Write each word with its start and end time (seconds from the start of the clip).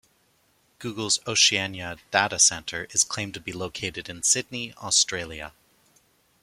Google's 0.79 1.19
Oceania 1.27 1.97
Data 2.09 2.39
Center 2.39 2.87
is 2.89 3.03
claimed 3.03 3.35
to 3.35 3.39
be 3.39 3.53
located 3.53 4.09
in 4.09 4.23
Sydney, 4.23 4.73
Australia. 4.77 5.53